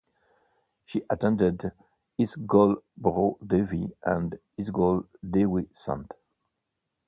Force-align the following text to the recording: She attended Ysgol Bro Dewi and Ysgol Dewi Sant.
She 0.83 1.03
attended 1.11 1.73
Ysgol 2.19 2.77
Bro 2.97 3.37
Dewi 3.45 3.91
and 4.03 4.39
Ysgol 4.59 5.05
Dewi 5.23 5.69
Sant. 5.75 6.11